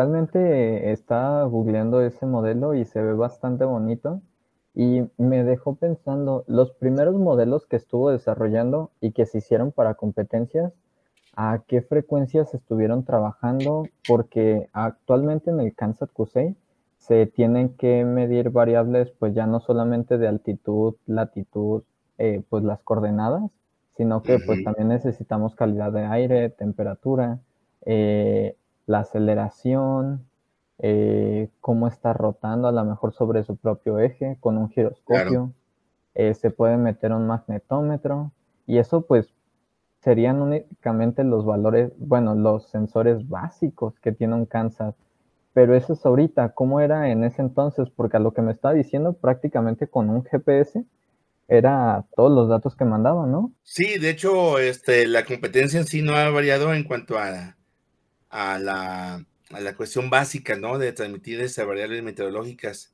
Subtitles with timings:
[0.00, 4.22] Realmente estaba googleando ese modelo y se ve bastante bonito
[4.74, 9.94] y me dejó pensando, los primeros modelos que estuvo desarrollando y que se hicieron para
[9.96, 10.72] competencias,
[11.36, 13.82] ¿a qué frecuencias estuvieron trabajando?
[14.08, 16.56] Porque actualmente en el Kansas QC
[16.96, 21.82] se tienen que medir variables, pues ya no solamente de altitud, latitud,
[22.16, 23.50] eh, pues las coordenadas,
[23.98, 27.40] sino que pues también necesitamos calidad de aire, temperatura,
[27.84, 28.56] eh,
[28.90, 30.26] la aceleración,
[30.78, 35.52] eh, cómo está rotando a lo mejor sobre su propio eje con un giroscopio.
[36.14, 38.32] Eh, se puede meter un magnetómetro
[38.66, 39.32] y eso pues
[40.00, 44.96] serían únicamente los valores, bueno, los sensores básicos que tiene un Kansas.
[45.52, 47.88] Pero eso es ahorita, ¿cómo era en ese entonces?
[47.94, 50.84] Porque a lo que me está diciendo, prácticamente con un GPS
[51.46, 53.52] era todos los datos que mandaba, ¿no?
[53.62, 57.56] Sí, de hecho, este, la competencia en sí no ha variado en cuanto a
[58.30, 60.78] a la, a la cuestión básica, ¿no?
[60.78, 62.92] De transmitir estas variables meteorológicas.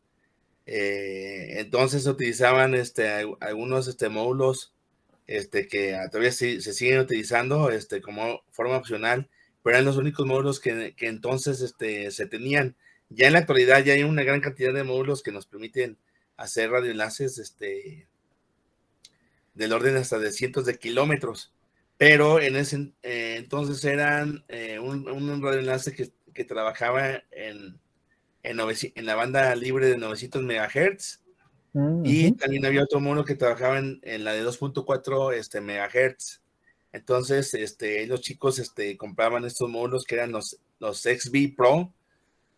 [0.67, 3.09] Eh, entonces utilizaban este,
[3.41, 4.75] algunos este, módulos
[5.28, 9.28] este, que todavía se, se, siguen utilizando este, como forma opcional,
[9.62, 12.77] pero eran los únicos módulos que, que, entonces este, se tenían.
[13.11, 15.98] Ya en la actualidad ya hay una gran cantidad de módulos que nos permiten
[16.37, 18.09] hacer radioenlaces este,
[19.55, 21.53] del orden hasta de cientos de kilómetros
[21.99, 27.81] pero en ese eh, entonces eran eh, un, un radioenlace que, que, trabajaba en,
[28.43, 31.21] en, en, la banda libre de 900 MHz
[31.73, 36.43] mm, y también había otro mono que trabajaba en, en la de 2.4 este, MHz.
[36.93, 41.93] Entonces, este, los chicos este, compraban estos módulos que eran los, los XB Pro.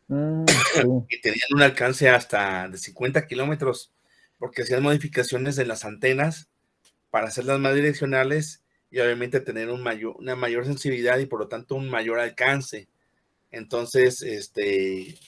[0.08, 0.44] Mm,
[1.08, 3.92] y tenían un alcance hasta de 50 kilómetros
[4.38, 6.48] porque hacían modificaciones en las antenas
[7.10, 11.48] para hacerlas más direccionales y obviamente tener un mayor, una mayor sensibilidad y por lo
[11.48, 12.88] tanto un mayor alcance.
[13.50, 15.18] Entonces, este,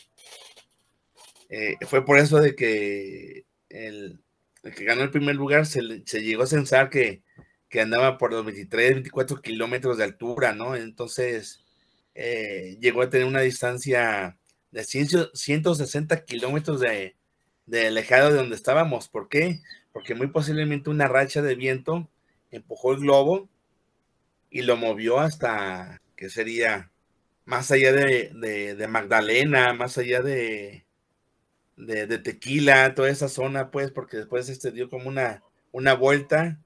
[1.49, 4.21] eh, fue por eso de que el,
[4.63, 7.23] que ganó el primer lugar se, se llegó a censar que,
[7.69, 10.77] que, andaba por los 23, 24 kilómetros de altura, ¿no?
[10.77, 11.65] Entonces,
[12.15, 14.39] eh, llegó a tener una distancia
[14.71, 17.17] de 160 kilómetros de,
[17.67, 19.09] de alejado de donde estábamos.
[19.09, 19.61] ¿Por qué?
[19.93, 22.09] Porque muy posiblemente una racha de viento
[22.51, 23.50] empujó el globo
[24.51, 26.91] y lo movió hasta, que sería?
[27.45, 30.85] Más allá de, Magdalena, más allá de,
[31.77, 36.61] de, Tequila, toda esa zona, pues, porque después este dio como una, una vuelta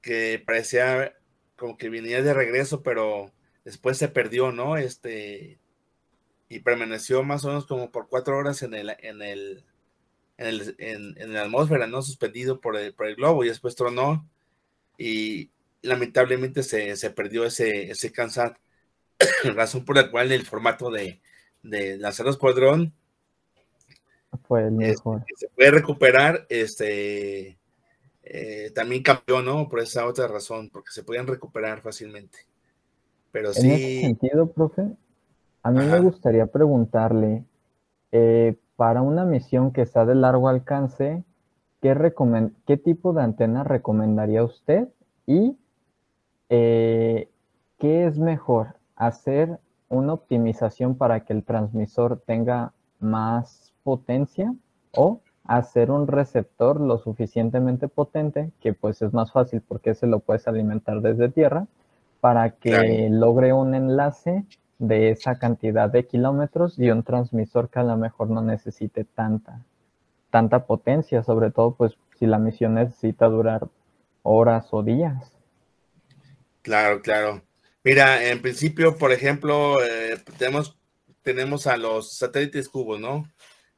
[0.00, 1.14] que parecía
[1.56, 3.32] como que venía de regreso, pero
[3.64, 4.76] después se perdió, ¿no?
[4.76, 5.58] Este,
[6.48, 9.64] y permaneció más o menos como por cuatro horas en el, en el,
[10.38, 10.74] en, el,
[11.18, 12.02] en, la atmósfera, ¿no?
[12.02, 14.28] Suspendido por el, por el globo y después tronó
[14.98, 15.50] y
[15.82, 18.56] lamentablemente se, se perdió ese, ese cansat,
[19.54, 21.20] razón por la cual el formato de,
[21.62, 22.92] de lanzarlos por dron
[24.46, 25.24] fue el este, mejor.
[25.36, 27.58] se puede recuperar, este
[28.24, 29.68] eh, también cambió, ¿no?
[29.68, 32.38] Por esa otra razón, porque se podían recuperar fácilmente.
[33.30, 33.66] Pero sí.
[33.66, 34.88] En ese sentido, profe,
[35.62, 37.44] a mí me gustaría preguntarle,
[38.10, 41.22] eh, para una misión que está de largo alcance,
[41.80, 44.88] ¿qué, tipo de antena recomendaría usted?
[45.26, 45.56] Y,
[46.48, 47.28] eh,
[47.78, 48.76] ¿qué es mejor?
[48.96, 49.58] ¿Hacer
[49.88, 54.54] una optimización para que el transmisor tenga más potencia
[54.96, 60.20] o hacer un receptor lo suficientemente potente, que pues es más fácil porque se lo
[60.20, 61.66] puedes alimentar desde tierra,
[62.20, 64.44] para que logre un enlace
[64.78, 69.60] de esa cantidad de kilómetros y un transmisor que a lo mejor no necesite tanta
[70.32, 73.68] tanta potencia, sobre todo pues si la misión necesita durar
[74.22, 75.30] horas o días.
[76.62, 77.44] Claro, claro.
[77.84, 80.78] Mira, en principio, por ejemplo, eh, tenemos,
[81.22, 83.28] tenemos a los satélites cubos, ¿no?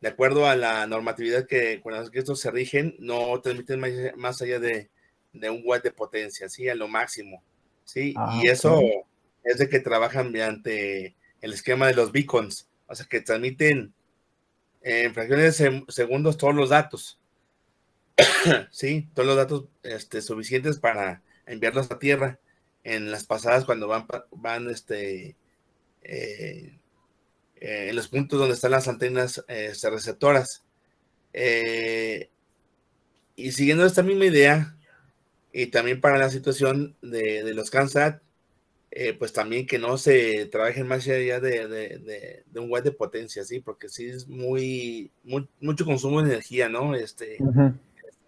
[0.00, 3.80] De acuerdo a la normatividad que con las que estos se rigen, no transmiten
[4.16, 4.90] más, allá de,
[5.32, 6.68] un watt de potencia, ¿sí?
[6.68, 7.42] A lo máximo,
[7.84, 8.12] ¿sí?
[8.16, 8.80] Ah, y eso
[9.42, 13.94] es de que trabajan mediante el esquema de los beacons, o sea, que transmiten
[14.82, 17.18] en fracciones de segundos todos los datos.
[18.70, 22.38] sí, todos los datos este, suficientes para enviarlos a tierra.
[22.84, 25.36] En las pasadas, cuando van, van este,
[26.02, 26.78] eh,
[27.56, 30.62] en los puntos donde están las antenas este, receptoras.
[33.36, 34.76] y siguiendo esta misma idea,
[35.52, 38.22] y también para la situación de, de los CANSAT,
[39.18, 43.44] pues también que no se trabajen más allá de, de, de, un web de potencia,
[43.44, 43.60] ¿sí?
[43.60, 45.10] Porque sí es muy,
[45.60, 46.94] mucho consumo de energía, ¿no?
[46.94, 47.38] Este,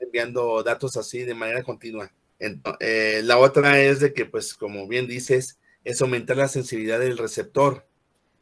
[0.01, 2.11] enviando datos así de manera continua.
[2.39, 7.19] Eh, la otra es de que, pues, como bien dices, es aumentar la sensibilidad del
[7.19, 7.87] receptor,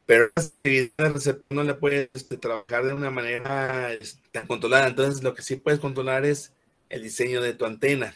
[0.07, 4.89] pero la sensibilidad del receptor no la puedes este, trabajar de una manera este, controlada.
[4.89, 6.53] Entonces, lo que sí puedes controlar es
[6.89, 8.15] el diseño de tu antena.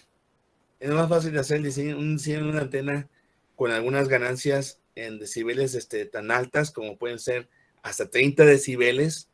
[0.80, 3.08] Es más fácil hacer el diseño, un diseño de una antena
[3.56, 7.48] con algunas ganancias en decibeles este, tan altas como pueden ser
[7.82, 9.28] hasta 30 decibeles,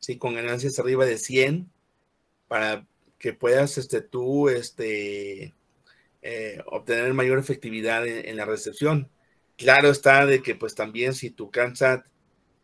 [0.00, 0.18] ¿sí?
[0.18, 1.70] con ganancias arriba de 100,
[2.48, 2.86] para
[3.18, 5.54] que puedas este, tú este,
[6.22, 9.10] eh, obtener mayor efectividad en, la recepción.
[9.56, 12.06] Claro está de que pues también si tu CANSAT,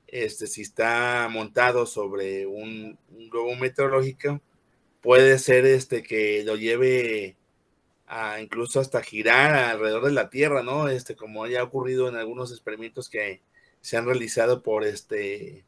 [0.07, 2.99] este, si está montado sobre un,
[3.31, 4.41] globo meteorológico,
[5.01, 7.37] puede ser este, que lo lleve
[8.07, 10.89] a incluso hasta girar alrededor de la Tierra, ¿no?
[10.89, 13.43] Este, como ya ha ocurrido en algunos experimentos que
[13.81, 15.65] se han realizado por este,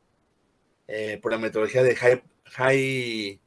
[0.88, 3.40] eh, por la metodología de high, high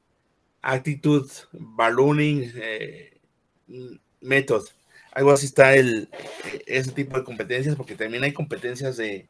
[1.52, 3.20] Ballooning eh,
[4.22, 4.66] Method.
[5.14, 6.10] Algo así está el,
[6.68, 9.28] ese tipo de competencias, porque también hay competencias de,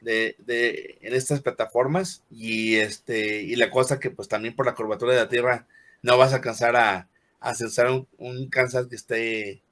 [0.00, 4.74] de, de, en estas plataformas y este y la cosa que pues también por la
[4.74, 5.66] curvatura de la Tierra
[6.02, 7.08] no vas a alcanzar a,
[7.40, 9.62] a censar un, un Kansas que esté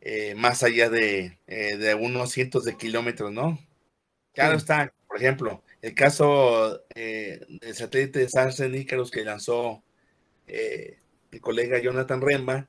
[0.00, 3.58] eh, más allá de, eh, de, unos cientos de kilómetros, ¿no?
[4.34, 9.82] Claro está, por ejemplo, el caso eh, del satélite de Sarsen Icarus que lanzó
[11.30, 12.68] mi colega Jonathan Remba,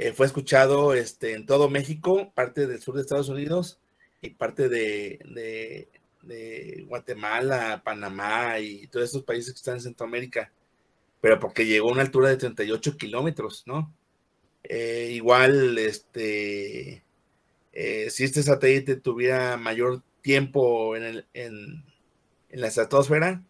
[0.00, 3.78] eh, fue escuchado este, en todo México, parte del sur de Estados Unidos
[4.22, 5.88] y parte de,
[6.22, 10.52] de, Guatemala, Panamá y todos estos países que están en Centroamérica,
[11.20, 13.94] pero porque llegó a una altura de 38 kilómetros, ¿no?
[14.62, 17.02] Eh, igual, este,
[18.08, 21.84] si este satélite tuviera mayor tiempo en, el, en,
[22.50, 23.42] en la estratosfera,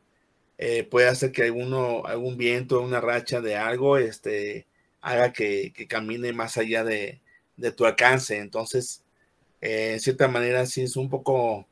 [0.62, 4.66] eh, puede hacer que alguno, algún viento, una racha de algo, este,
[5.00, 7.20] haga que, camine más allá de,
[7.76, 8.38] tu alcance.
[8.38, 9.04] Entonces,
[9.60, 11.66] eh, en cierta manera, sí es un poco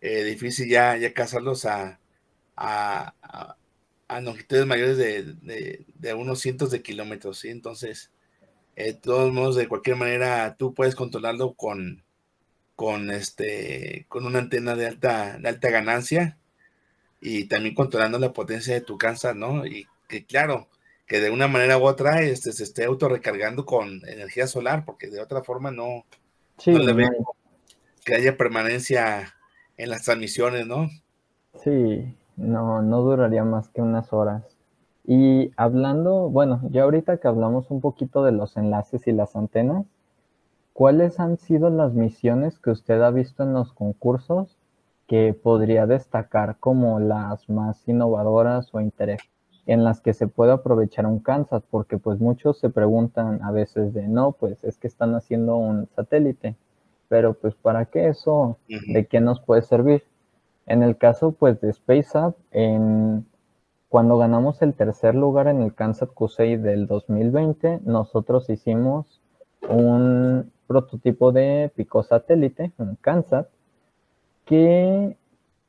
[0.00, 2.00] eh, difícil ya, ya cazarlos a,
[2.56, 3.14] a,
[4.08, 7.48] a, longitudes mayores de, de, unos cientos de kilómetros, ¿sí?
[7.48, 8.10] Entonces,
[8.76, 12.02] de todos modos, de cualquier manera, tú puedes controlarlo con,
[12.76, 16.38] con, este, con una antena de alta, de alta ganancia
[17.20, 19.66] y también controlando la potencia de tu cáncer, ¿no?
[19.66, 20.68] Y que claro,
[21.10, 25.20] que de una manera u otra este, se esté autorrecargando con energía solar, porque de
[25.20, 26.04] otra forma no,
[26.56, 27.10] sí, le veo
[28.04, 29.34] que haya permanencia
[29.76, 30.86] en las transmisiones, ¿no?
[31.64, 34.44] Sí, no, no duraría más que unas horas.
[35.04, 39.86] Y hablando, bueno, ya ahorita que hablamos un poquito de los enlaces y las antenas,
[40.74, 44.58] ¿cuáles han sido las misiones que usted ha visto en los concursos
[45.08, 48.80] que podría destacar como las más innovadoras o
[49.70, 53.94] en las que se puede aprovechar un Kansas, porque pues muchos se preguntan a veces
[53.94, 56.56] de no, pues es que están haciendo un satélite,
[57.08, 60.02] pero pues para qué eso, de qué nos puede servir.
[60.66, 63.24] En el caso pues de SpaceUp, en,
[63.88, 69.20] cuando ganamos el tercer lugar en el Kansas QC del 2020, nosotros hicimos
[69.68, 73.46] un prototipo de pico satélite, un Kansas,
[74.46, 75.16] que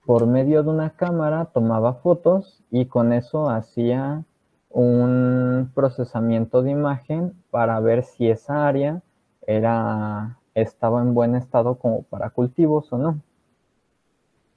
[0.05, 4.24] por medio de una cámara tomaba fotos y con eso hacía
[4.70, 9.01] un procesamiento de imagen para ver si esa área
[9.46, 13.20] era, estaba en buen estado como para cultivos o no.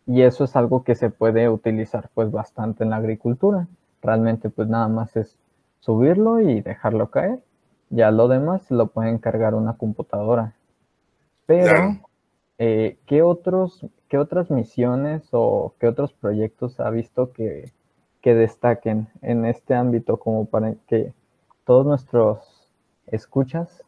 [0.06, 3.66] Y eso es algo que se puede utilizar pues bastante en la agricultura.
[4.02, 5.36] Realmente pues nada más es
[5.80, 7.40] subirlo y dejarlo caer.
[7.90, 10.54] Ya lo demás lo puede encargar una computadora.
[11.46, 12.00] Pero,
[12.58, 17.72] eh, ¿qué otros ¿qué otras misiones o qué otros proyectos ha visto que,
[18.22, 21.12] destaquen en este ámbito como para que
[21.66, 22.70] todos nuestros
[23.08, 23.82] escuchas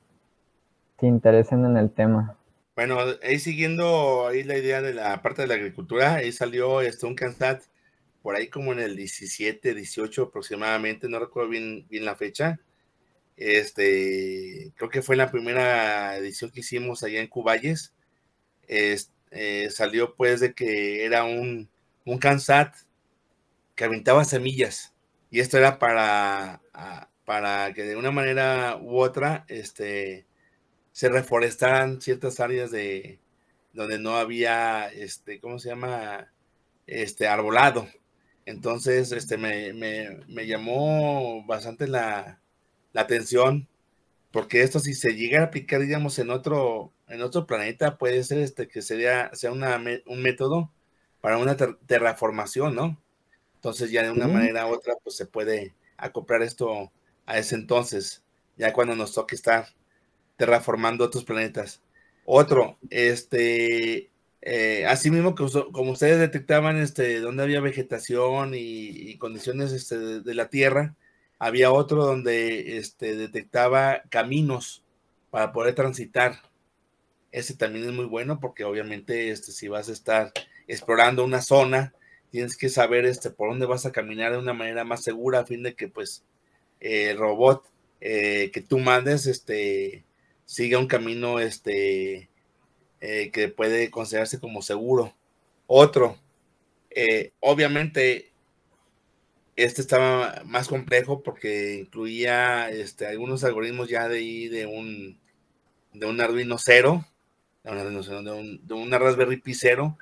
[0.98, 2.36] se interesen en el tema?
[2.74, 7.06] Bueno, ahí siguiendo ahí la idea de la parte de la agricultura, ahí salió este,
[7.06, 7.62] un CanSat
[8.20, 12.58] por ahí como en el 17, 18 aproximadamente, no recuerdo bien, bien la fecha.
[13.36, 17.95] Este, creo que fue la primera edición que hicimos allá en Cuballes.
[18.68, 21.68] Eh, salió pues de que era un,
[22.04, 22.74] un CanSat
[23.74, 24.94] que aventaba semillas
[25.30, 26.62] y esto era para,
[27.24, 30.26] para que de una manera u otra este,
[30.92, 33.20] se reforestaran ciertas áreas de,
[33.76, 36.32] donde no había, este, ¿cómo se llama?
[36.86, 37.86] Este, arbolado.
[38.46, 42.40] Entonces, este, me, me, llamó bastante la,
[42.92, 43.68] la, atención,
[44.36, 48.40] porque esto si se llega a aplicar, digamos, en otro, en otro planeta, puede ser
[48.40, 50.70] este, que sería, sea una, un método
[51.22, 53.00] para una terraformación, ¿no?
[53.54, 56.92] Entonces ya de una manera u otra, pues se puede acoplar esto
[57.24, 58.24] a ese entonces,
[58.58, 59.68] ya cuando nos toque estar
[60.36, 61.80] terraformando otros planetas.
[62.26, 64.10] Otro, este,
[64.42, 70.34] eh, así mismo que como ustedes detectaban este, donde había vegetación y, condiciones este, de,
[70.34, 70.94] la Tierra,
[71.38, 74.82] había otro donde este, detectaba caminos
[75.30, 76.40] para poder transitar.
[77.32, 80.32] Ese también es muy bueno porque obviamente este, si vas a estar
[80.66, 81.94] explorando una zona,
[82.30, 85.46] tienes que saber este, por dónde vas a caminar de una manera más segura a
[85.46, 86.24] fin de que pues
[86.80, 87.64] el robot
[88.00, 90.04] eh, que tú mandes este,
[90.44, 92.28] siga un camino este,
[93.00, 95.14] eh, que puede considerarse como seguro.
[95.66, 96.16] Otro,
[96.90, 98.32] eh, obviamente,
[99.56, 105.18] este estaba más complejo porque incluía este, algunos algoritmos ya de, de un
[105.98, 107.04] de un Arduino cero,
[107.64, 109.96] de un, de una Raspberry Pi cero,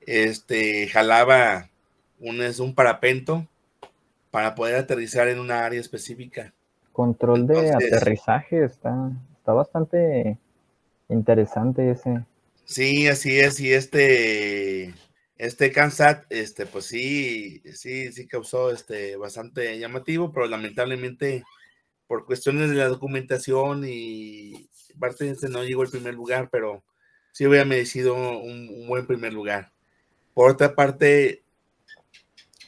[0.00, 1.70] este, jalaba
[2.20, 3.46] un, es un parapento
[4.30, 6.52] para poder aterrizar en una área específica.
[6.92, 10.38] Control de aterrizaje está, está bastante
[11.08, 12.24] interesante ese.
[12.64, 14.94] Sí, así es, y este,
[15.42, 21.42] este Kansat, este, pues sí, sí, sí causó este bastante llamativo, pero lamentablemente
[22.06, 24.70] por cuestiones de la documentación y
[25.00, 26.84] parte de este no llegó al primer lugar, pero
[27.32, 29.72] sí hubiera merecido un, buen primer lugar.
[30.32, 31.42] Por otra parte,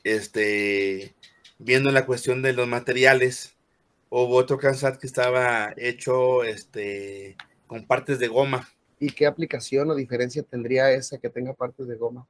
[0.02, 1.14] este,
[1.58, 3.56] viendo la cuestión de los materiales,
[4.10, 7.36] hubo otro Kansat que estaba hecho, este,
[7.68, 11.96] con partes de goma ¿Y qué aplicación o diferencia tendría esa que tenga partes de
[11.96, 12.26] goma?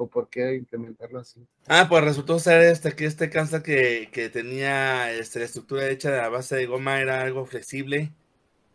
[0.00, 1.46] ¿O por qué implementarlo así?
[1.66, 6.24] Ah, pues resultó ser este, que este cansa que, que tenía este, la estructura hecha
[6.24, 8.12] a base de goma era algo flexible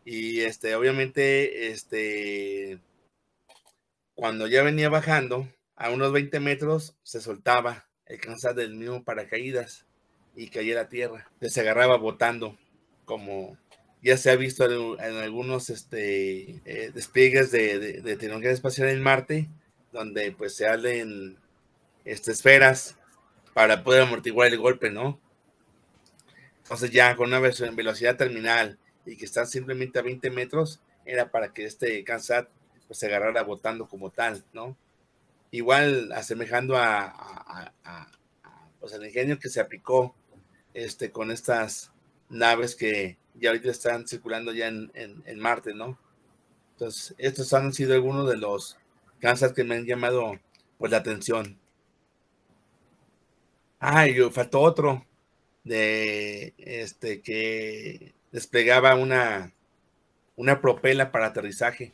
[0.05, 2.79] y este, obviamente, este,
[4.15, 9.85] cuando ya venía bajando a unos 20 metros, se soltaba el cansa del mismo paracaídas
[10.35, 11.31] y caía la tierra.
[11.41, 12.57] Se agarraba botando
[13.05, 13.57] como,
[14.01, 14.65] ya se ha visto
[14.99, 19.49] en, algunos este, eh, despliegues de, tecnología espacial en Marte,
[19.93, 21.37] donde pues se hacen
[22.03, 22.97] este, esferas
[23.53, 25.19] para poder amortiguar el golpe, ¿no?
[26.63, 31.53] Entonces ya con una velocidad terminal y que están simplemente a 20 metros, era para
[31.53, 32.49] que este Kansat
[32.87, 34.75] pues, se agarrara botando como tal, ¿no?
[35.51, 37.71] Igual asemejando a,
[38.79, 40.15] pues, el ingenio que se aplicó
[40.73, 41.91] este, con estas
[42.29, 45.97] naves que y ahorita están circulando ya en, Marte, ¿no?
[46.73, 48.77] Entonces, estos han sido algunos de los
[49.55, 50.39] que me han llamado
[50.77, 51.57] pues la atención.
[53.79, 55.05] Ah, y faltó otro
[55.63, 59.53] de este que desplegaba una
[60.35, 61.93] una propela para aterrizaje.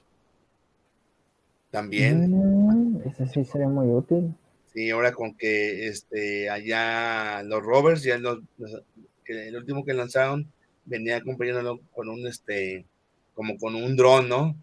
[1.70, 2.32] También.
[2.32, 4.34] Mm, ese sí sería muy útil.
[4.74, 8.40] Sí, ahora con que este allá los rovers, ya los,
[9.26, 10.52] el último que lanzaron
[10.86, 12.86] venía acompañándolo con un, este,
[13.36, 14.56] como con un dron, ¿no?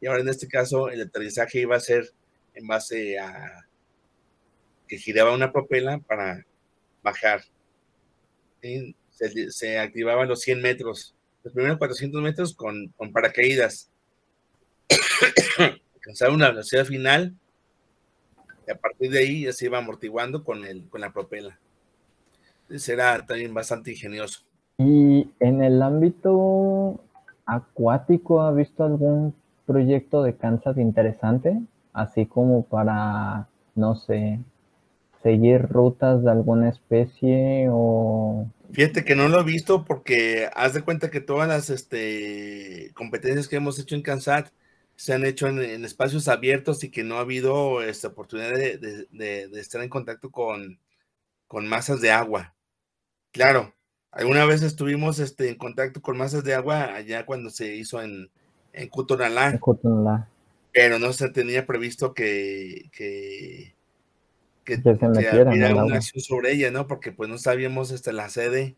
[0.00, 2.12] Y ahora en este caso el aterrizaje iba a ser
[2.54, 3.66] en base a
[4.88, 6.46] que giraba una propela para
[7.02, 7.42] bajar.
[9.10, 13.90] Se, se, activaban los 100 metros, los primeros 400 metros con, con paracaídas.
[15.94, 17.34] Alcanzaba una velocidad final
[18.66, 21.58] y a partir de ahí ya se iba amortiguando con, el, con la propela.
[22.62, 24.40] Entonces era también bastante ingenioso.
[24.78, 27.00] Y en el ámbito
[27.46, 29.34] acuático, ¿ha visto algún
[29.66, 31.60] proyecto de Kansas interesante?
[31.92, 34.40] Así como para, no sé,
[35.22, 38.48] seguir rutas de alguna especie o...
[38.72, 43.48] Fíjate que no lo he visto porque haz de cuenta que todas las este, competencias
[43.48, 44.52] que hemos hecho en Kansas
[44.96, 49.60] se han hecho en, espacios abiertos y que no ha habido esta oportunidad de, de
[49.60, 50.80] estar en contacto con,
[51.46, 52.54] con masas de agua.
[53.32, 53.76] Claro,
[54.16, 58.30] Alguna vez estuvimos este, en contacto con masas de agua allá cuando se hizo en,
[58.76, 59.58] en Cutonalá.
[60.72, 63.74] Pero no se tenía previsto que, que,
[64.64, 66.86] que, se una acción sobre ella, ¿no?
[66.86, 68.76] Porque pues no sabíamos este, la sede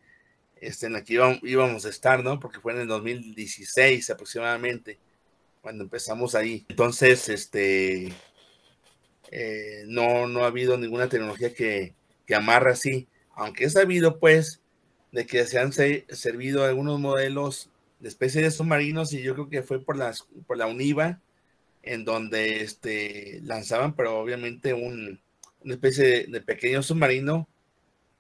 [0.60, 2.38] este, en la que íbamos, a estar, ¿no?
[2.38, 4.98] Porque fue en el 2016 aproximadamente,
[5.60, 6.64] cuando empezamos ahí.
[6.68, 8.12] Entonces, este,
[9.32, 11.94] eh, no, no ha habido ninguna tecnología que,
[12.26, 14.60] que amarra así, aunque he sabido, pues,
[15.10, 19.62] de que se han servido algunos modelos de especies de submarinos y yo creo que
[19.62, 21.20] fue por, las, por la UNIVA
[21.82, 25.20] en donde este, lanzaban, pero obviamente un,
[25.62, 27.48] una especie de, pequeño submarino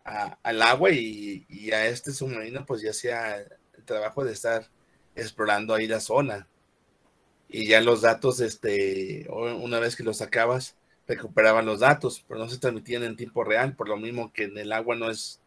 [0.04, 4.70] al agua y, a este submarino pues ya hacía el trabajo de estar
[5.14, 6.48] explorando ahí la zona.
[7.50, 12.48] Y ya los datos, este, una vez que los sacabas, recuperaban los datos, pero no
[12.48, 15.40] se transmitían en tiempo real, por lo mismo que en el agua no es,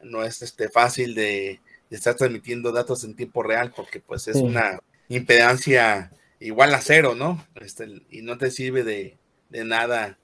[0.00, 4.78] no es este, fácil de, estar transmitiendo datos en tiempo real, porque pues es una
[5.08, 7.44] impedancia igual a cero, ¿no?
[7.56, 9.18] Este, y no te sirve de,
[9.48, 10.18] de nada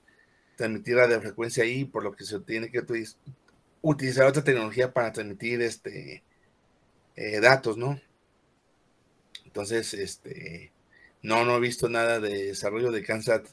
[0.55, 2.83] transmitir de frecuencia ahí, por lo que se tiene que
[3.81, 6.23] utilizar otra tecnología para transmitir este
[7.15, 7.99] eh, datos, ¿no?
[9.45, 10.71] Entonces, este,
[11.21, 13.47] no, no he visto nada de desarrollo de CANSAT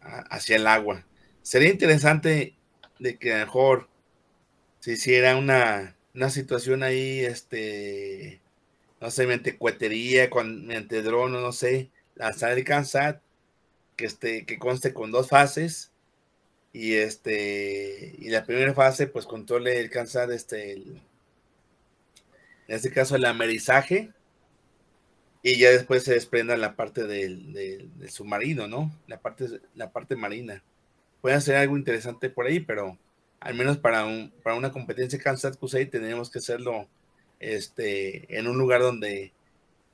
[0.00, 1.06] hacia el agua.
[1.42, 2.56] Sería interesante
[2.98, 3.88] de que a lo mejor
[4.80, 8.40] se hiciera una, una situación ahí, este,
[9.00, 13.22] no sé, mediante cuetería, con, mediante dron, no sé, lanzar el CANSAT
[13.96, 15.90] que, este, que conste con dos fases
[16.72, 21.00] y este y la primera fase pues controle el cansar este en
[22.68, 24.12] este caso el amerizaje
[25.42, 30.62] y ya después se desprenda la parte del, submarino no la parte la parte marina.
[31.20, 32.98] Puede ser algo interesante por ahí pero
[33.40, 36.86] al menos para un para una competencia Kansas Kusei tenemos que hacerlo
[37.40, 39.32] este en un lugar donde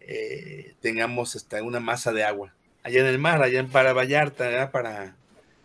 [0.00, 2.53] eh, tengamos este, una masa de agua
[2.87, 5.17] allá en el mar, allá en para Vallarta, para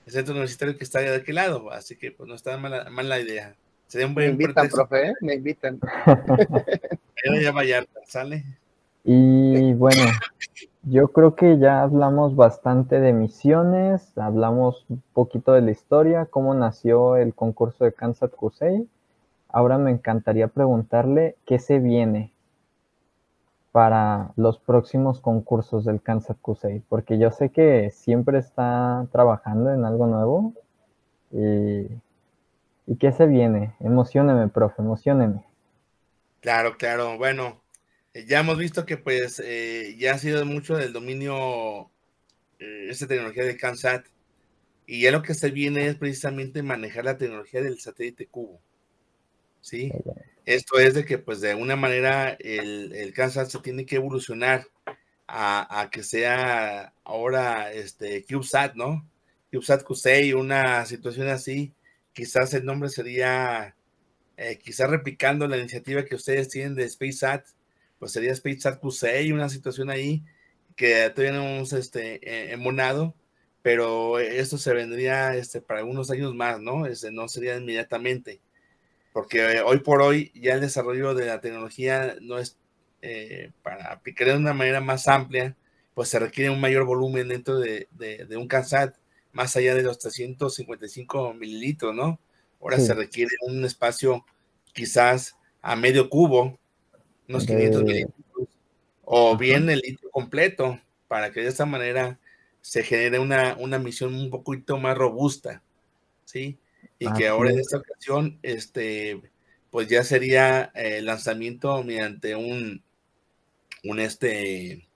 [0.08, 2.90] el centro universitario que está allá de aquel lado, así que pues no está mala,
[2.90, 3.56] la idea.
[3.88, 5.14] Sería un buen Me invitan, profe, ¿eh?
[5.22, 5.80] me invitan.
[7.32, 8.44] allá Vallarta, ¿sale?
[9.04, 10.04] Y bueno,
[10.84, 16.54] yo creo que ya hablamos bastante de misiones, hablamos un poquito de la historia, cómo
[16.54, 18.88] nació el concurso de Kansas Kusei.
[19.50, 22.32] Ahora me encantaría preguntarle qué se viene,
[23.72, 29.86] para los próximos concursos del Kansas Kusei, porque yo sé que siempre está trabajando en
[29.86, 30.54] algo nuevo.
[31.32, 31.88] Y,
[32.88, 33.74] ¿Y qué se viene?
[33.80, 35.46] Emocioneme, profe, emocioneme.
[36.42, 37.18] Claro, claro.
[37.18, 37.61] Bueno,
[38.14, 41.92] ya hemos visto que pues eh, ya ha sido mucho del dominio
[42.60, 44.06] eh, esta tecnología de CANSAT
[44.86, 48.62] y ya lo que se viene es precisamente manejar la tecnología del satélite cubo.
[49.62, 49.92] ¿Sí?
[50.46, 54.66] Esto es de que, pues, de alguna manera el, el Kansas se tiene que evolucionar
[55.28, 59.08] a, que sea ahora este CubeSat, ¿no?
[59.52, 61.74] CubeSat Q6, una situación así.
[62.14, 63.76] Quizás el nombre sería,
[64.36, 67.46] eh, quizás replicando la iniciativa que ustedes tienen de SpaceSat,
[68.02, 70.26] pues sería SpaceSat Q6, una situación ahí
[70.76, 73.16] que todavía no hemos este, emonado,
[73.62, 76.86] pero esto se vendría este, para algunos años más, ¿no?
[76.86, 78.42] Este, no sería inmediatamente
[79.14, 82.58] porque hoy por hoy ya el desarrollo de la tecnología no es
[83.02, 85.56] eh, para aplicar de una manera más amplia,
[85.94, 87.88] pues se requiere un mayor volumen dentro de,
[88.38, 88.96] un CANSAT,
[89.34, 92.20] más allá de los 355 mililitros, ¿no?
[92.62, 94.24] Ahora se requiere un espacio
[94.72, 96.60] quizás a medio cubo,
[97.32, 98.48] unos 500 mililitros,
[99.04, 102.20] o bien el litro completo, para que de esta manera
[102.62, 105.62] se genere una, una misión un poquito más robusta,
[106.26, 106.58] ¿sí?
[107.00, 109.22] y que ahora en esta ocasión, este,
[109.72, 112.84] pues ya sería el lanzamiento mediante un,
[113.84, 114.88] un este,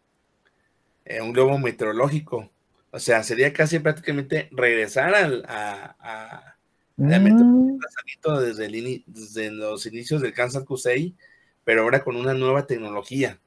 [1.06, 2.52] eh, un globo meteorológico.
[2.91, 6.56] O sea, sería casi prácticamente regresar al a,
[6.98, 7.10] mm.
[7.10, 11.15] lanzamiento desde, el desde los inicios del Kansas Kusei,
[11.65, 13.39] pero ahora con una nueva tecnología,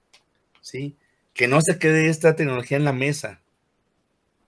[0.61, 0.97] ¿sí?
[1.35, 3.41] Que no se quede esta tecnología en la mesa,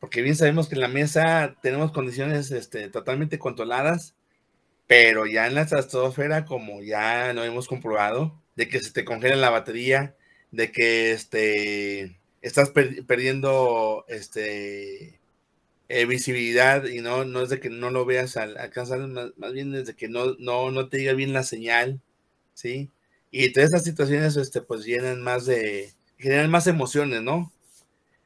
[0.00, 4.14] porque bien sabemos que en la mesa tenemos condiciones este, totalmente controladas,
[4.86, 9.36] pero ya en la estratosfera, como ya lo hemos comprobado, de que se te congela
[9.36, 10.16] la batería,
[10.50, 15.20] de que este, estás perdiendo este,
[15.88, 19.74] eh, visibilidad y no, no es de que no lo veas al alcanzar, más, bien
[19.74, 22.00] es de que no, no, no te diga bien la señal,
[22.54, 22.90] ¿sí?
[23.30, 27.52] Y todas esas situaciones, este, pues llenan más de, generan más emociones, ¿no?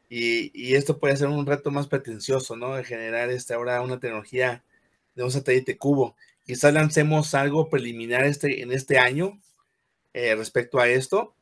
[0.08, 2.76] Y, esto puede ser un reto más pretencioso, ¿no?
[2.76, 4.64] De generar este, ahora una tecnología
[5.14, 6.16] de un satélite cubo.
[6.46, 9.40] Quizás lancemos algo preliminar este, en este año
[10.14, 11.34] eh, respecto a esto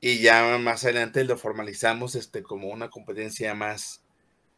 [0.00, 4.02] y ya más adelante lo formalizamos este, como una competencia más,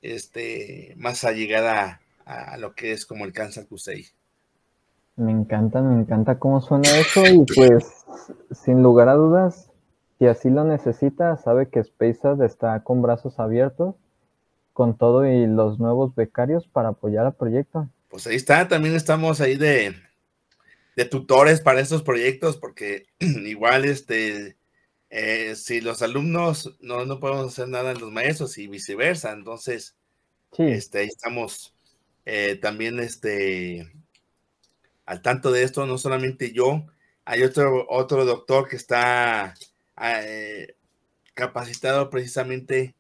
[0.03, 4.13] este, más allegada a, a lo que es como el Kansas Q6.
[5.17, 8.05] Me encanta, me encanta cómo suena eso y pues
[8.53, 9.71] sin lugar a dudas
[10.21, 13.95] si así lo necesita, sabe que SpaceAd está con brazos abiertos
[14.75, 17.89] con todo y los nuevos becarios para apoyar al proyecto.
[18.09, 19.95] Pues ahí está, también estamos ahí de,
[21.11, 24.59] tutores para estos proyectos, porque igual este
[25.09, 29.97] eh, si los alumnos no, no podemos hacer nada en los maestros y viceversa, entonces
[30.59, 31.75] este, ahí estamos
[32.27, 33.91] eh, también este,
[35.11, 36.87] al tanto de esto, no solamente yo,
[37.25, 39.57] hay otro, otro doctor que está
[40.01, 40.77] eh,
[41.35, 42.95] capacitado precisamente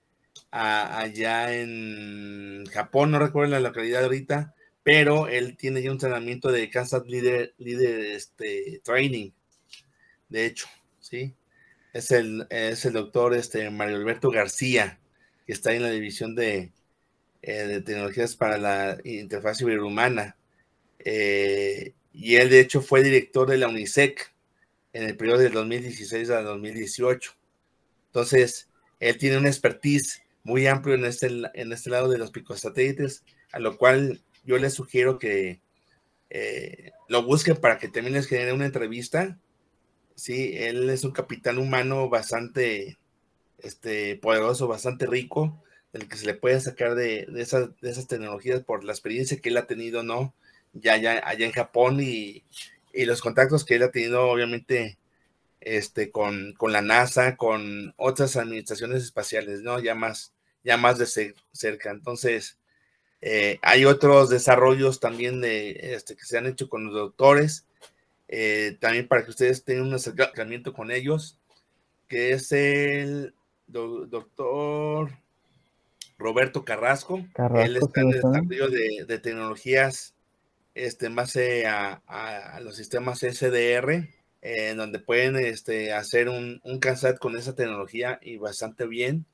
[0.50, 6.68] allá en Japón, no recuerdo la localidad ahorita, pero él tiene ya un entrenamiento de
[6.68, 9.30] Kansas Leader, este, Training,
[10.28, 10.66] de hecho,
[10.98, 11.36] ¿sí?
[11.92, 14.98] Es el, es el doctor este, Mario Alberto García,
[15.46, 16.72] que está en la división de,
[17.42, 20.36] eh, de tecnologías para la interfaz ciberhumana.
[21.04, 24.34] Eh, y él, de hecho, fue director de la UNICEC
[24.92, 27.32] en el periodo del 2016 a 2018.
[28.06, 28.68] Entonces,
[28.98, 33.58] él tiene una expertise muy amplio en este, en este lado de los picosatélites, a
[33.58, 35.60] lo cual yo les sugiero que
[36.30, 39.38] eh, lo busquen para que también les genere una entrevista.
[40.14, 42.98] Sí, él es un capitán humano bastante
[43.58, 48.06] este, poderoso, bastante rico, del que se le puede sacar de, de, esas, de esas
[48.06, 50.34] tecnologías por la experiencia que él ha tenido, ¿no?
[50.72, 52.44] Ya, ya allá en Japón y,
[52.92, 54.98] y los contactos que él ha tenido, obviamente,
[55.60, 59.78] este, con, con, la NASA, con otras administraciones espaciales, ¿no?
[59.80, 60.32] Ya más,
[60.64, 61.90] ya más de cerca.
[61.90, 62.58] Entonces,
[63.20, 67.66] eh, hay otros desarrollos también de, este, que se han hecho con los doctores,
[68.28, 71.38] eh, también para que ustedes tengan un acercamiento con ellos,
[72.08, 73.34] que es el
[73.66, 75.10] doctor
[76.18, 77.24] Roberto Carrasco.
[77.56, 80.14] Él está en el desarrollo de, de tecnologías
[80.74, 84.08] este, en base a, a, los sistemas SDR,
[84.42, 89.26] en donde pueden este, hacer un, un CANSAT con esa tecnología y bastante bien.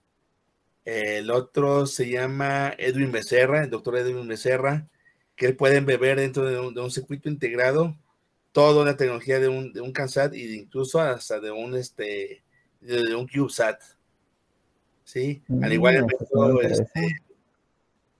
[0.84, 4.88] El otro se llama Edwin Becerra, el doctor Edwin Becerra,
[5.34, 7.96] que pueden beber dentro de un, de un circuito integrado
[8.56, 12.42] toda la tecnología de un, de un CANSAT e incluso hasta de un, este,
[12.80, 13.82] de, un CubeSat.
[15.04, 15.42] ¿Sí?
[15.60, 17.20] Al igual mm, el este,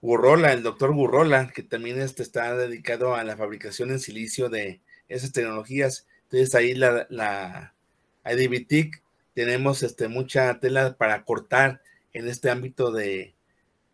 [0.07, 4.79] Burrola, el doctor Burrola, que también este, está dedicado a la fabricación en silicio de
[5.09, 6.07] esas tecnologías.
[6.23, 7.75] Entonces ahí la, la
[8.23, 11.81] IDBTIC tenemos este, mucha tela para cortar
[12.13, 13.35] en este ámbito de,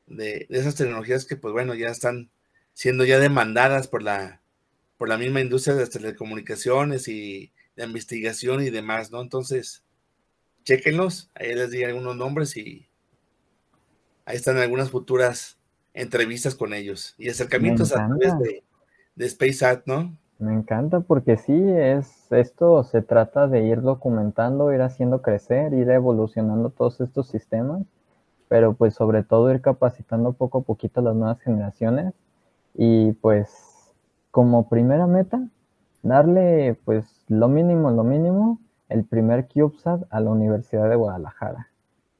[0.05, 2.29] de, esas tecnologías que pues bueno, ya están
[2.75, 4.39] siendo ya demandadas por la,
[4.99, 9.19] por la misma industria de las telecomunicaciones y de investigación y demás, ¿no?
[9.19, 9.83] Entonces,
[10.63, 12.87] chequenlos, ahí les di algunos nombres y
[14.25, 15.57] ahí están algunas futuras
[15.93, 18.63] entrevistas con ellos y acercamientos a través de,
[19.15, 20.15] de SpaceAt, ¿no?
[20.39, 25.89] Me encanta porque sí, es esto se trata de ir documentando, ir haciendo crecer, ir
[25.89, 27.83] evolucionando todos estos sistemas,
[28.49, 32.13] pero pues sobre todo ir capacitando poco a poquito a las nuevas generaciones
[32.73, 33.93] y pues
[34.31, 35.47] como primera meta,
[36.01, 41.69] darle pues lo mínimo, lo mínimo, el primer CubeSat a la Universidad de Guadalajara.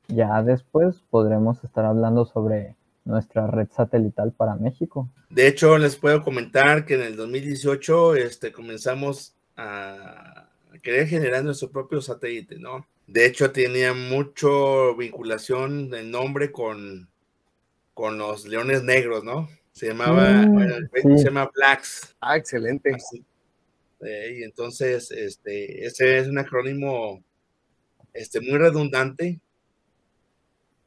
[0.07, 5.09] Ya después podremos estar hablando sobre nuestra red satelital para México.
[5.29, 10.49] De hecho, les puedo comentar que en el 2018 este, comenzamos a
[10.81, 12.87] querer generar nuestro propio satélite, ¿no?
[13.07, 17.09] De hecho, tenía mucho vinculación el nombre con,
[17.93, 19.49] con los leones negros, ¿no?
[19.71, 20.75] Se llamaba, mm, bueno,
[21.17, 22.15] se llama Blacks.
[22.21, 22.95] Ah, excelente.
[24.01, 27.23] y entonces, este, ese es un acrónimo
[28.13, 29.39] este, muy redundante,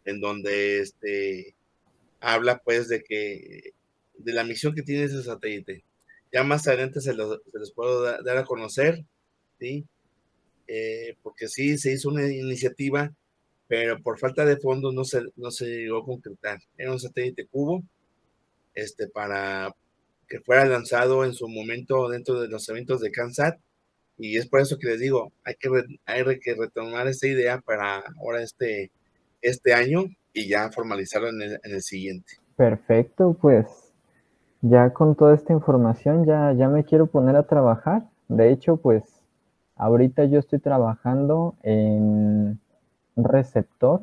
[0.04, 1.55] en donde este,
[2.20, 3.72] habla pues de que
[4.18, 5.84] de la misión que tiene ese satélite.
[6.32, 7.40] Ya más adelante se, los
[7.74, 9.04] puedo dar a conocer,
[9.58, 9.86] ¿sí?
[10.68, 13.14] Eh, porque sí se hizo una iniciativa,
[13.68, 16.60] pero por falta de fondos no se, no se llegó a concretar.
[16.76, 17.84] Era un satélite cubo,
[18.74, 19.74] este, para
[20.28, 23.58] que fuera lanzado en su momento dentro de los eventos de CANSAT,
[24.18, 25.68] y es por eso que les digo, hay que,
[26.06, 28.90] hay que retomar esta idea para ahora este,
[29.42, 32.34] este año y ya formalizarlo en el, en el siguiente.
[32.56, 33.66] Perfecto, pues
[34.60, 38.04] ya con toda esta información ya, ya me quiero poner a trabajar.
[38.28, 39.02] De hecho, pues
[39.76, 42.60] ahorita yo estoy trabajando en
[43.14, 44.02] un receptor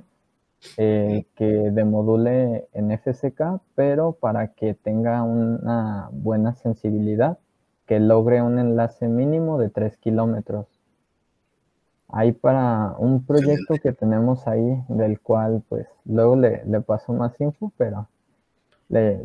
[0.78, 7.38] eh, que demodule en FSK, pero para que tenga una buena sensibilidad,
[7.86, 10.73] que logre un enlace mínimo de 3 kilómetros.
[12.16, 17.34] Hay para un proyecto que tenemos ahí, del cual pues luego le, le paso más
[17.42, 18.08] info, pero
[18.90, 19.20] le,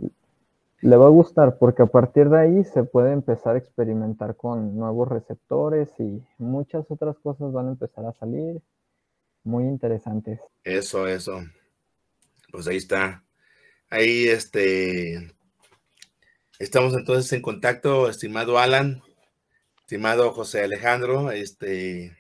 [0.81, 4.75] le va a gustar porque a partir de ahí se puede empezar a experimentar con
[4.75, 8.63] nuevos receptores y muchas otras cosas van a empezar a salir
[9.45, 10.41] muy interesantes.
[10.65, 11.41] Eso, eso.
[12.51, 13.23] Pues ahí está.
[13.91, 15.31] Ahí este
[16.59, 19.03] estamos entonces en contacto, estimado Alan,
[19.81, 22.17] estimado José Alejandro, este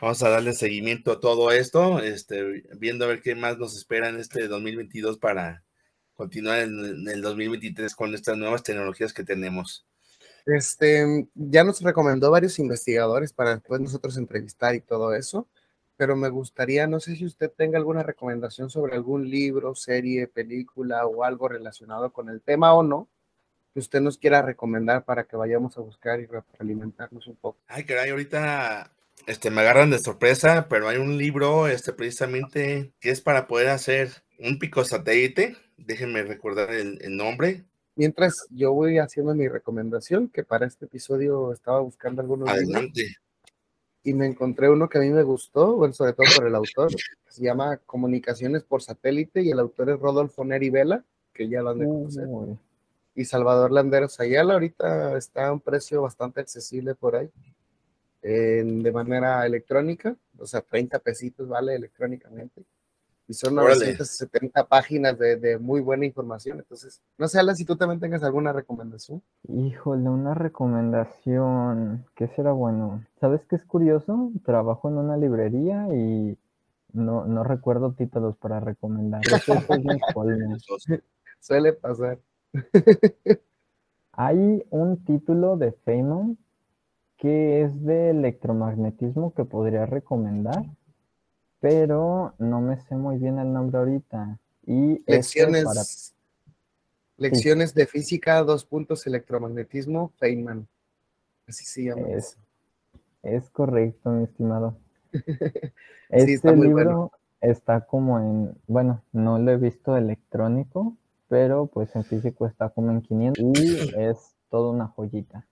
[0.00, 4.08] Vamos a darle seguimiento a todo esto, este, viendo a ver qué más nos espera
[4.08, 5.62] en este 2022 para
[6.14, 9.86] continuar en, en el 2023 con estas nuevas tecnologías que tenemos.
[10.46, 15.46] Este, ya nos recomendó varios investigadores para después nosotros entrevistar y todo eso,
[15.96, 21.06] pero me gustaría, no sé si usted tenga alguna recomendación sobre algún libro, serie, película
[21.06, 23.08] o algo relacionado con el tema o no,
[23.74, 27.58] que usted nos quiera recomendar para que vayamos a buscar y alimentarnos un poco.
[27.66, 28.90] Ay, caray, ahorita
[29.28, 33.68] este, me agarran de sorpresa, pero hay un libro este, precisamente que es para poder
[33.68, 35.56] hacer un pico satélite.
[35.76, 37.64] Déjenme recordar el, el nombre.
[37.94, 43.02] Mientras yo voy haciendo mi recomendación, que para este episodio estaba buscando algunos Adelante.
[43.02, 43.16] libros,
[44.02, 46.90] y me encontré uno que a mí me gustó, bueno, sobre todo por el autor,
[47.28, 51.70] se llama Comunicaciones por Satélite, y el autor es Rodolfo Neri Vela, que ya lo
[51.70, 52.28] han de conocer,
[53.14, 57.28] y Salvador Landeros Ayala, ahorita está a un precio bastante accesible por ahí,
[58.22, 62.64] en- de manera electrónica, o sea, 30 pesitos vale electrónicamente.
[63.30, 63.74] Y son Órale.
[63.80, 66.60] 970 páginas de, de muy buena información.
[66.60, 69.22] Entonces, no sé, Alan, si tú también tengas alguna recomendación.
[69.48, 72.06] Híjole, una recomendación.
[72.14, 73.04] ¿Qué será bueno?
[73.20, 74.32] ¿Sabes qué es curioso?
[74.46, 76.38] Trabajo en una librería y
[76.94, 79.20] no, no recuerdo títulos para recomendar.
[79.26, 81.02] Eso es.
[81.38, 82.18] Suele pasar.
[84.12, 86.38] Hay un título de Feynman
[87.18, 90.64] que es de electromagnetismo que podría recomendar,
[91.60, 94.38] pero no me sé muy bien el nombre ahorita.
[94.64, 95.82] Y este Lecciones, para
[97.16, 100.68] lecciones de física, dos puntos, electromagnetismo, Feynman.
[101.48, 102.08] Así se llama.
[102.08, 102.38] Es,
[103.22, 104.78] es correcto, mi estimado.
[106.10, 107.12] Sí, Este está libro bueno.
[107.42, 110.96] está como en, bueno, no lo he visto electrónico,
[111.28, 115.46] pero pues en físico está como en 500 y es toda una joyita.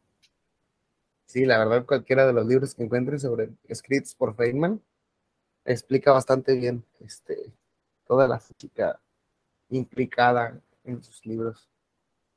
[1.26, 4.80] Sí, la verdad, cualquiera de los libros que encuentres sobre escritos por Feynman
[5.64, 7.52] explica bastante bien este,
[8.06, 9.00] toda la física
[9.68, 11.68] implicada en sus libros.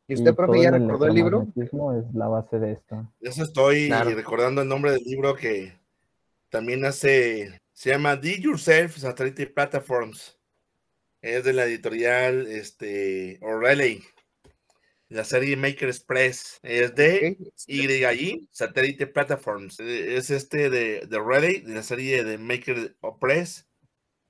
[0.08, 1.48] ¿Y usted, Y profe, ya el recordó el libro?
[1.56, 3.08] es la base de esto.
[3.22, 4.10] Eso estoy Claro.
[4.16, 5.80] recordando el nombre del libro que
[6.50, 10.36] también hace, se llama Do Yourself Satellite Platforms.
[11.22, 14.02] Es de la editorial este, O'Reilly.
[15.10, 16.60] La serie Maker Express.
[16.62, 19.80] Es de YI, Satellite Platforms.
[19.80, 23.68] Eh, Es este de, de O'Reilly, de la serie de Maker Press.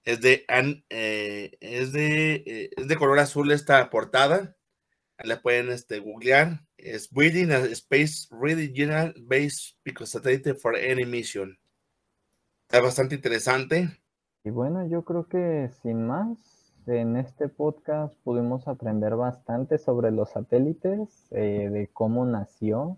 [0.06, 0.46] Es de,
[0.89, 4.56] eh, es de, eh, es de color azul esta portada.
[5.18, 6.65] La pueden este, googlear.
[6.78, 11.60] Es Building a Space Regional Base Pico Satellite for Any Mission.
[12.70, 14.00] Está bastante interesante.
[14.46, 16.59] Y bueno, yo creo que sin más,
[16.89, 22.97] en este podcast pudimos aprender bastante sobre los satélites, eh, de cómo nació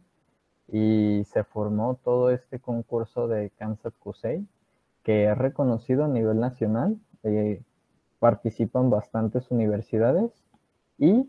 [0.68, 4.48] y se formó todo este concurso de Kansas Kusei,
[5.04, 6.98] que es reconocido a nivel nacional.
[7.24, 7.62] eh,
[8.20, 10.32] participan bastantes universidades
[11.00, 11.28] y,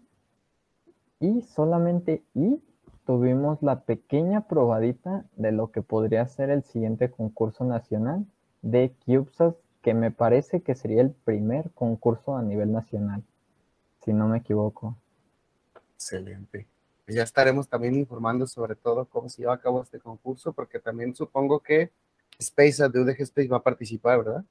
[1.20, 2.62] y solamente y
[3.06, 8.26] tuvimos la pequeña probadita de lo que podría ser el siguiente concurso nacional
[8.60, 13.22] de CubeSat, que me parece que sería el primer concurso a nivel nacional,
[14.04, 14.96] si no me equivoco.
[15.94, 16.66] Excelente.
[17.04, 20.78] Pues ya estaremos también informando sobre todo cómo se lleva a cabo este concurso, porque
[20.78, 21.90] también supongo que
[22.38, 24.44] Space de UDG Space va a participar, ¿verdad?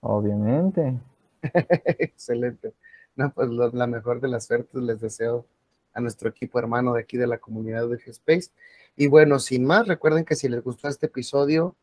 [0.00, 0.98] Obviamente.
[1.98, 2.72] Excelente.
[3.16, 5.46] No, pues lo- la mejor de las suertes les deseo
[5.92, 8.50] a nuestro equipo hermano de aquí de la comunidad de G-Space.
[8.96, 11.74] Y bueno, sin más, recuerden que si les gustó este episodio,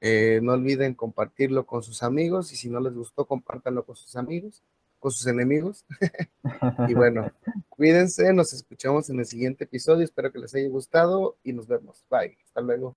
[0.00, 4.16] eh, no olviden compartirlo con sus amigos y si no les gustó, compártanlo con sus
[4.16, 4.62] amigos,
[4.98, 5.84] con sus enemigos.
[6.88, 7.30] Y bueno,
[7.68, 10.04] cuídense, nos escuchamos en el siguiente episodio.
[10.04, 12.04] Espero que les haya gustado y nos vemos.
[12.10, 12.36] Bye.
[12.44, 12.96] Hasta luego.